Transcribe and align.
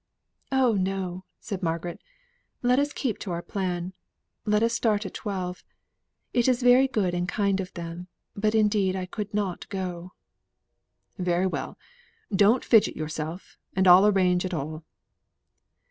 "Oh, 0.51 0.73
no!" 0.73 1.25
said 1.39 1.61
Margaret. 1.61 2.01
"Let 2.63 2.79
us 2.79 2.91
keep 2.91 3.19
to 3.19 3.29
our 3.31 3.43
plan. 3.43 3.93
Let 4.45 4.63
us 4.63 4.73
start 4.73 5.05
at 5.05 5.13
twelve. 5.13 5.63
It 6.33 6.47
is 6.47 6.63
very 6.63 6.87
good 6.87 7.13
and 7.13 7.29
kind 7.29 7.59
of 7.59 7.71
them; 7.75 8.07
but 8.35 8.55
indeed 8.55 8.95
I 8.95 9.05
could 9.05 9.31
not 9.31 9.69
go." 9.69 10.13
"Very 11.19 11.45
well. 11.45 11.77
Don't 12.35 12.65
fidget 12.65 12.95
yourself, 12.95 13.59
and 13.75 13.87
I'll 13.87 14.07
arrange 14.07 14.43
it 14.43 14.55
all." 14.55 14.83